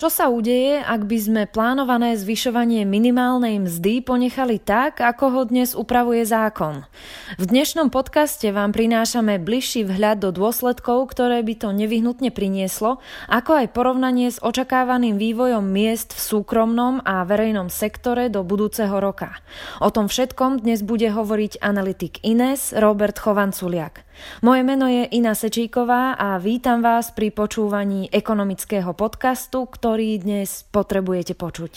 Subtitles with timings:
[0.00, 5.76] Čo sa udeje, ak by sme plánované zvyšovanie minimálnej mzdy ponechali tak, ako ho dnes
[5.76, 6.88] upravuje zákon?
[7.36, 13.60] V dnešnom podcaste vám prinášame bližší vhľad do dôsledkov, ktoré by to nevyhnutne prinieslo, ako
[13.60, 19.36] aj porovnanie s očakávaným vývojom miest v súkromnom a verejnom sektore do budúceho roka.
[19.84, 24.08] O tom všetkom dnes bude hovoriť analytik Ines Robert Chovanculiak.
[24.40, 31.36] Moje meno je Ina Sečíková a vítam vás pri počúvaní ekonomického podcastu, ktorý dnes potrebujete
[31.36, 31.72] počuť.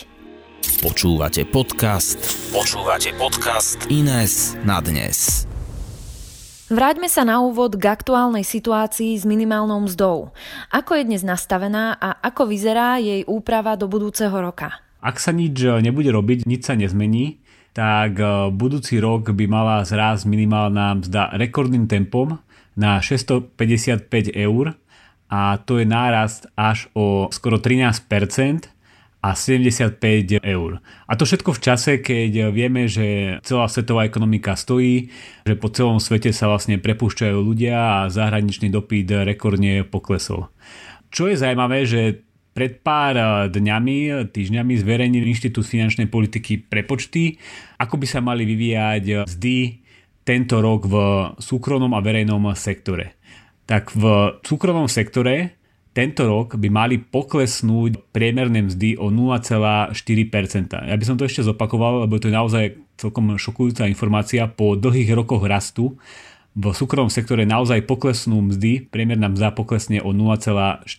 [0.80, 2.20] Počúvate podcast.
[2.55, 5.44] Počúvate podcast Ines na dnes.
[6.71, 10.32] Vráťme sa na úvod k aktuálnej situácii s minimálnou mzdou.
[10.71, 14.80] Ako je dnes nastavená a ako vyzerá jej úprava do budúceho roka?
[15.04, 17.43] Ak sa nič nebude robiť, nič sa nezmení,
[17.73, 22.38] tak e, budúci rok by mala zrásť minimálna mzda rekordným tempom
[22.77, 24.77] na 655 eur
[25.34, 28.70] a to je nárast až o skoro 13%
[29.24, 30.84] a 75 eur.
[31.07, 35.07] A to všetko v čase, keď vieme, že celá svetová ekonomika stojí,
[35.48, 40.51] že po celom svete sa vlastne prepúšťajú ľudia a zahraničný dopyt rekordne poklesol.
[41.07, 47.41] Čo je zaujímavé, že pred pár eh, dňami, týždňami zverejnil Inštitút finančnej politiky prepočty,
[47.82, 49.57] ako by sa mali vyvíjať mzdy
[50.23, 50.95] tento rok v
[51.35, 53.20] súkromnom a verejnom sektore.
[53.68, 55.60] Tak v súkromnom sektore
[55.93, 59.93] tento rok by mali poklesnúť priemerné mzdy o 0,4%.
[60.73, 62.63] Ja by som to ešte zopakoval, lebo to je naozaj
[62.98, 64.50] celkom šokujúca informácia.
[64.50, 66.01] Po dlhých rokoch rastu
[66.57, 70.90] v súkromnom sektore naozaj poklesnú mzdy, priemerná mzda poklesne o 0,4%.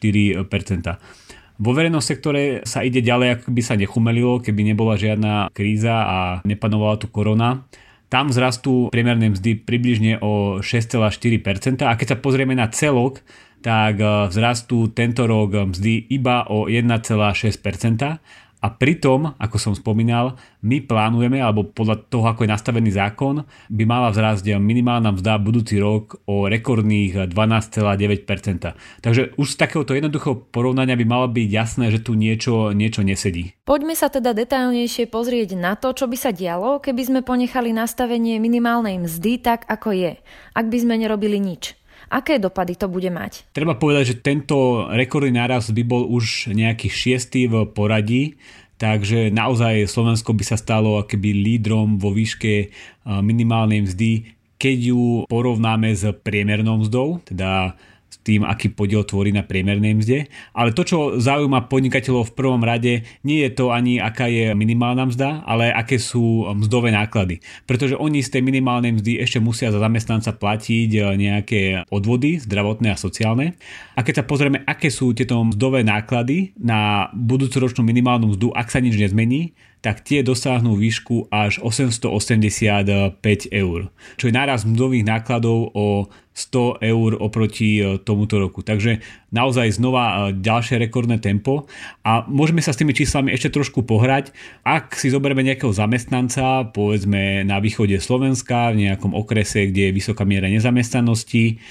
[1.55, 6.19] Vo verejnom sektore sa ide ďalej, ako by sa nechumelilo, keby nebola žiadna kríza a
[6.43, 7.63] nepanovala tu korona.
[8.11, 13.23] Tam vzrastú priemerné mzdy približne o 6,4% a keď sa pozrieme na celok,
[13.63, 13.97] tak
[14.31, 21.69] vzrastú tento rok mzdy iba o 1,6% a pritom, ako som spomínal, my plánujeme, alebo
[21.69, 27.29] podľa toho, ako je nastavený zákon, by mala vzrásť minimálna mzda budúci rok o rekordných
[27.29, 29.05] 12,9%.
[29.05, 33.53] Takže už z takéhoto jednoduchého porovnania by malo byť jasné, že tu niečo, niečo nesedí.
[33.69, 38.41] Poďme sa teda detailnejšie pozrieť na to, čo by sa dialo, keby sme ponechali nastavenie
[38.41, 40.13] minimálnej mzdy tak, ako je,
[40.57, 41.77] ak by sme nerobili nič.
[42.13, 43.49] Aké dopady to bude mať?
[43.55, 48.37] Treba povedať, že tento rekordný náraz by bol už nejaký šiestý v poradí,
[48.77, 52.75] takže naozaj Slovensko by sa stalo akoby lídrom vo výške
[53.07, 54.13] minimálnej mzdy,
[54.55, 57.77] keď ju porovnáme s priemernou mzdou, teda
[58.23, 60.19] tým, aký podiel tvorí na priemernej mzde.
[60.55, 65.09] Ale to, čo zaujíma podnikateľov v prvom rade, nie je to ani aká je minimálna
[65.11, 67.43] mzda, ale aké sú mzdové náklady.
[67.65, 72.95] Pretože oni z tej minimálnej mzdy ešte musia za zamestnanca platiť e, nejaké odvody, zdravotné
[72.95, 73.59] a sociálne.
[73.99, 78.79] A keď sa pozrieme, aké sú tieto mzdové náklady na budúcoročnú minimálnu mzdu, ak sa
[78.79, 83.21] nič nezmení, tak tie dosáhnú výšku až 885
[83.53, 88.65] eur, čo je náraz mzdových nákladov o 100 eur oproti e, tomuto roku.
[88.67, 91.71] Takže naozaj znova e, ďalšie rekordné tempo
[92.03, 94.35] a môžeme sa s tými číslami ešte trošku pohrať.
[94.67, 100.27] Ak si zoberieme nejakého zamestnanca, povedzme na východe Slovenska, v nejakom okrese, kde je vysoká
[100.27, 101.63] miera nezamestnanosti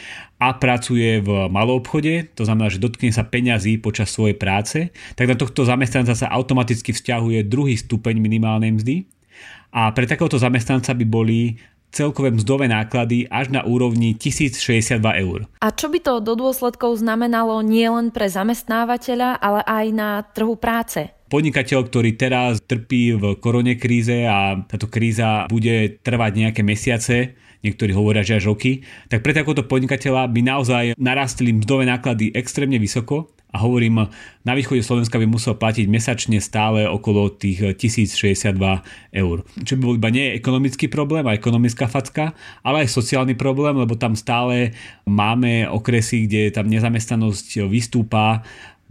[0.44, 5.32] a pracuje v malou obchode, to znamená, že dotkne sa peňazí počas svojej práce, tak
[5.32, 8.96] na tohto zamestnanca sa automaticky vzťahuje druhý stupeň minimálnej mzdy
[9.72, 11.56] a pre takéhoto zamestnanca by boli
[11.94, 15.46] celkové mzdové náklady až na úrovni 1062 eur.
[15.62, 21.08] A čo by to do dôsledkov znamenalo nielen pre zamestnávateľa, ale aj na trhu práce?
[21.34, 27.34] Podnikateľ, ktorý teraz trpí v korone kríze a táto kríza bude trvať nejaké mesiace,
[27.66, 32.78] niektorí hovoria, že až roky, tak pre takéhoto podnikateľa by naozaj narastli mzdové náklady extrémne
[32.78, 34.10] vysoko a hovorím,
[34.46, 38.54] na východe Slovenska by musel platiť mesačne stále okolo tých 1062
[39.14, 39.38] eur.
[39.62, 43.98] Čo by bol iba nie ekonomický problém a ekonomická facka, ale aj sociálny problém, lebo
[43.98, 44.74] tam stále
[45.06, 48.42] máme okresy, kde tam nezamestnanosť vystúpa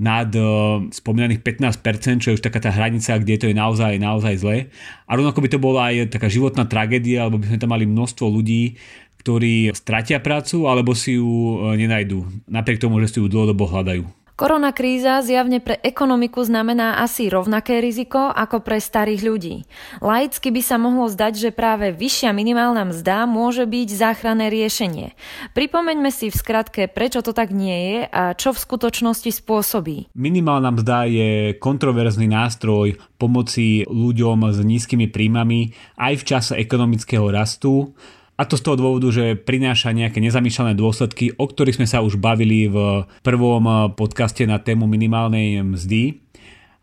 [0.02, 4.34] nad uh, spomínaných 15%, čo je už taká tá hranica, kde to je naozaj, naozaj
[4.42, 4.66] zle.
[5.06, 8.26] A rovnako by to bola aj taká životná tragédia, alebo by sme tam mali množstvo
[8.26, 8.74] ľudí,
[9.22, 14.21] ktorí stratia prácu alebo si ju e, nenajdú, napriek tomu, že si ju dlhodobo hľadajú.
[14.42, 19.56] Korona kríza zjavne pre ekonomiku znamená asi rovnaké riziko ako pre starých ľudí.
[20.02, 25.14] Laicky by sa mohlo zdať, že práve vyššia minimálna mzda môže byť záchranné riešenie.
[25.54, 30.10] Pripomeňme si v skratke, prečo to tak nie je a čo v skutočnosti spôsobí.
[30.18, 31.30] Minimálna mzda je
[31.62, 35.70] kontroverzný nástroj pomoci ľuďom s nízkymi príjmami
[36.02, 37.94] aj v čase ekonomického rastu
[38.42, 42.18] a to z toho dôvodu, že prináša nejaké nezamýšľané dôsledky, o ktorých sme sa už
[42.18, 46.18] bavili v prvom podcaste na tému minimálnej mzdy.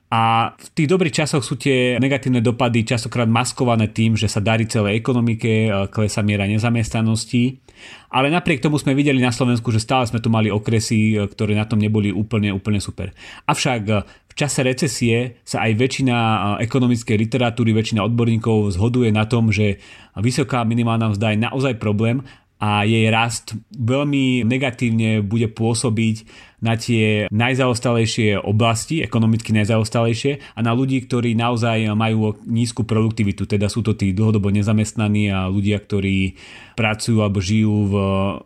[0.10, 4.66] A v tých dobrých časoch sú tie negatívne dopady častokrát maskované tým, že sa darí
[4.66, 7.62] celej ekonomike, klesa miera nezamestnanosti.
[8.10, 11.70] Ale napriek tomu sme videli na Slovensku, že stále sme tu mali okresy, ktoré na
[11.70, 13.14] tom neboli úplne, úplne super.
[13.46, 16.16] Avšak v čase recesie sa aj väčšina
[16.58, 19.78] ekonomickej literatúry, väčšina odborníkov zhoduje na tom, že
[20.18, 22.26] vysoká minimálna mzda je naozaj problém
[22.60, 26.28] a jej rast veľmi negatívne bude pôsobiť
[26.60, 33.72] na tie najzaostalejšie oblasti, ekonomicky najzaostalejšie a na ľudí, ktorí naozaj majú nízku produktivitu, teda
[33.72, 36.36] sú to tí dlhodobo nezamestnaní a ľudia, ktorí
[36.76, 37.96] pracujú alebo žijú v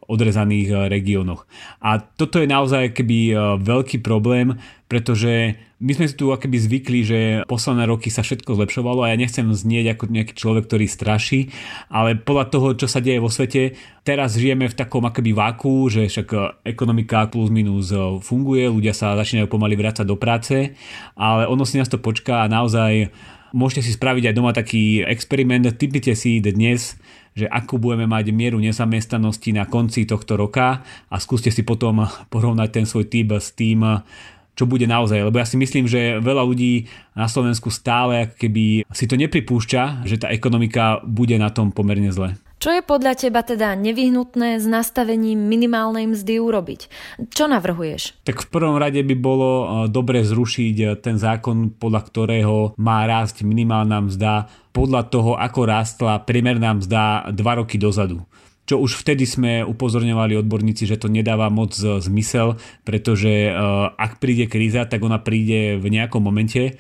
[0.10, 1.46] odrezaných regiónoch.
[1.82, 4.58] A toto je naozaj keby veľký problém,
[4.90, 9.20] pretože my sme si tu akoby zvykli, že posledné roky sa všetko zlepšovalo a ja
[9.20, 11.52] nechcem znieť ako nejaký človek, ktorý straší,
[11.92, 13.76] ale podľa toho, čo sa deje vo svete,
[14.08, 17.92] teraz žijeme v takom akoby váku, že však ekonomika plus minus
[18.24, 20.76] funguje, ľudia sa začínajú pomaly vrácať do práce,
[21.14, 23.12] ale ono si nás to počká a naozaj
[23.54, 26.98] môžete si spraviť aj doma taký experiment, typite si dnes,
[27.34, 32.70] že ako budeme mať mieru nezamestnanosti na konci tohto roka a skúste si potom porovnať
[32.70, 33.82] ten svoj typ s tým,
[34.54, 35.26] čo bude naozaj.
[35.30, 36.86] Lebo ja si myslím, že veľa ľudí
[37.18, 42.38] na Slovensku stále keby si to nepripúšťa, že tá ekonomika bude na tom pomerne zle.
[42.64, 46.88] Čo je podľa teba teda nevyhnutné s nastavením minimálnej mzdy urobiť?
[47.28, 48.24] Čo navrhuješ?
[48.24, 53.04] Tak v prvom rade by bolo e, dobre zrušiť e, ten zákon, podľa ktorého má
[53.04, 58.24] rásť minimálna mzda podľa toho, ako rástla priemerná mzda 2 roky dozadu
[58.64, 62.56] čo už vtedy sme upozorňovali odborníci, že to nedáva moc zmysel,
[62.88, 63.52] pretože e,
[63.92, 66.80] ak príde kríza, tak ona príde v nejakom momente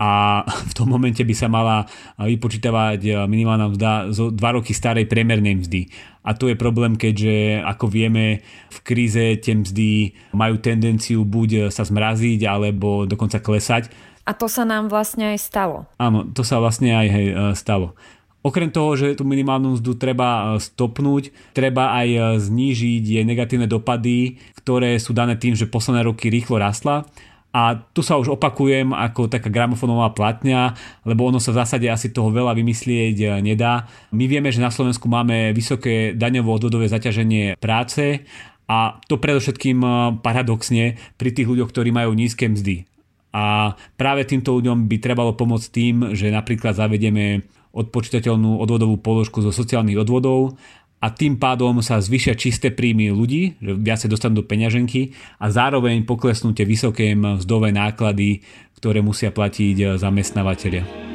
[0.00, 1.84] a v tom momente by sa mala
[2.16, 5.92] vypočítavať minimálna mzda zo 2 roky starej priemernej mzdy.
[6.24, 8.40] A to je problém, keďže ako vieme
[8.72, 13.92] v kríze tie mzdy majú tendenciu buď sa zmraziť alebo dokonca klesať.
[14.28, 15.88] A to sa nám vlastne aj stalo.
[15.96, 17.96] Áno, to sa vlastne aj hej, e, stalo.
[18.40, 24.96] Okrem toho, že tú minimálnu mzdu treba stopnúť, treba aj znížiť jej negatívne dopady, ktoré
[24.96, 27.04] sú dané tým, že posledné roky rýchlo rastla.
[27.50, 32.14] A tu sa už opakujem ako taká gramofónová platňa, lebo ono sa v zásade asi
[32.14, 33.90] toho veľa vymyslieť e, nedá.
[34.14, 38.22] My vieme, že na Slovensku máme vysoké daňovo-odvodové zaťaženie práce
[38.70, 39.82] a to predovšetkým
[40.22, 42.86] paradoxne pri tých ľuďoch, ktorí majú nízke mzdy.
[43.34, 49.54] A práve týmto ľuďom by trebalo pomôcť tým, že napríklad zavedieme odpočítateľnú odvodovú položku zo
[49.54, 50.58] sociálnych odvodov
[51.00, 56.04] a tým pádom sa zvyšia čisté príjmy ľudí, že viacej dostanú do peňaženky a zároveň
[56.04, 58.44] poklesnú tie vysoké mzdové náklady,
[58.76, 61.09] ktoré musia platiť zamestnávateľia.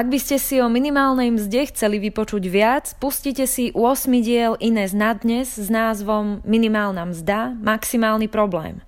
[0.00, 4.96] Ak by ste si o minimálnej mzde chceli vypočuť viac, pustite si 8 diel Ines
[4.96, 8.80] na dnes s názvom Minimálna mzda, maximálny problém.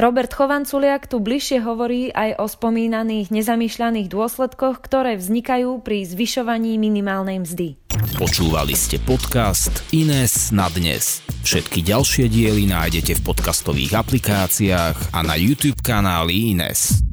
[0.00, 7.44] Robert Chovanculiak tu bližšie hovorí aj o spomínaných nezamýšľaných dôsledkoch, ktoré vznikajú pri zvyšovaní minimálnej
[7.44, 7.76] mzdy.
[8.16, 11.20] Počúvali ste podcast Ines na dnes.
[11.44, 17.04] Všetky ďalšie diely nájdete v podcastových aplikáciách a na YouTube kanáli Ines.